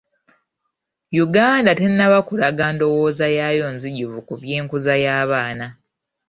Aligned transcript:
Yuganda 1.17 1.71
tennaba 1.79 2.19
kulaga 2.27 2.65
ndowooza 2.73 3.25
yaayo 3.37 3.65
nzijuvu 3.75 4.17
ku 4.27 4.33
by'enkuza 4.41 4.93
y'abaana. 5.05 5.67